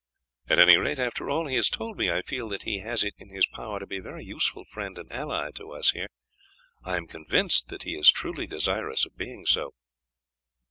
At 0.49 0.57
any 0.57 0.77
rate, 0.77 0.97
after 0.97 1.29
all 1.29 1.45
he 1.45 1.55
has 1.57 1.69
told 1.69 1.95
me 1.99 2.09
I 2.09 2.23
feel 2.23 2.49
that 2.49 2.63
he 2.63 2.79
has 2.79 3.03
it 3.03 3.13
in 3.19 3.29
his 3.29 3.45
power 3.45 3.77
to 3.77 3.85
be 3.85 3.97
a 3.97 4.01
very 4.01 4.25
useful 4.25 4.65
friend 4.65 4.97
and 4.97 5.11
ally 5.11 5.51
to 5.51 5.73
us 5.73 5.91
here; 5.91 6.07
I 6.83 6.97
am 6.97 7.05
convinced 7.05 7.67
that 7.67 7.83
he 7.83 7.93
is 7.95 8.09
truly 8.09 8.47
desirous 8.47 9.05
of 9.05 9.15
being 9.15 9.45
so." 9.45 9.75